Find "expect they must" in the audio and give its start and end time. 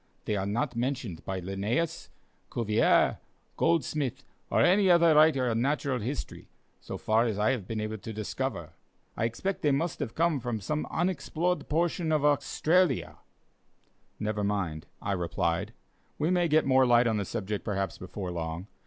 9.25-9.99